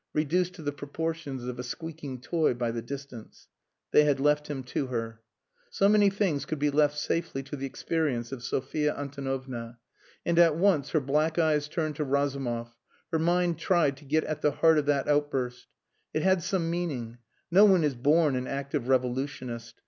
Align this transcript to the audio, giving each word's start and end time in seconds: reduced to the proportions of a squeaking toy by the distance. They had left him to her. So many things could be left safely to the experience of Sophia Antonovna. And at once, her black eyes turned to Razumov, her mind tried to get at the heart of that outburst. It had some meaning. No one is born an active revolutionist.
reduced 0.13 0.55
to 0.55 0.63
the 0.63 0.71
proportions 0.71 1.43
of 1.43 1.59
a 1.59 1.63
squeaking 1.63 2.19
toy 2.19 2.55
by 2.55 2.71
the 2.71 2.81
distance. 2.81 3.47
They 3.91 4.03
had 4.03 4.19
left 4.19 4.47
him 4.47 4.63
to 4.63 4.87
her. 4.87 5.21
So 5.69 5.87
many 5.87 6.09
things 6.09 6.43
could 6.43 6.57
be 6.57 6.71
left 6.71 6.97
safely 6.97 7.43
to 7.43 7.55
the 7.55 7.67
experience 7.67 8.31
of 8.31 8.41
Sophia 8.41 8.95
Antonovna. 8.97 9.77
And 10.25 10.39
at 10.39 10.55
once, 10.55 10.89
her 10.89 10.99
black 10.99 11.37
eyes 11.37 11.67
turned 11.67 11.97
to 11.97 12.03
Razumov, 12.03 12.75
her 13.11 13.19
mind 13.19 13.59
tried 13.59 13.95
to 13.97 14.05
get 14.05 14.23
at 14.23 14.41
the 14.41 14.49
heart 14.53 14.79
of 14.79 14.87
that 14.87 15.07
outburst. 15.07 15.67
It 16.15 16.23
had 16.23 16.41
some 16.41 16.71
meaning. 16.71 17.19
No 17.51 17.65
one 17.65 17.83
is 17.83 17.93
born 17.93 18.35
an 18.35 18.47
active 18.47 18.87
revolutionist. 18.87 19.75